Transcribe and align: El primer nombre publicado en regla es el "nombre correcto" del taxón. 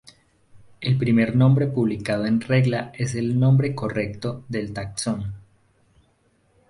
El 0.81 0.97
primer 0.97 1.35
nombre 1.35 1.67
publicado 1.67 2.25
en 2.25 2.41
regla 2.41 2.91
es 2.97 3.13
el 3.13 3.39
"nombre 3.39 3.75
correcto" 3.75 4.43
del 4.49 4.73
taxón. 4.73 5.35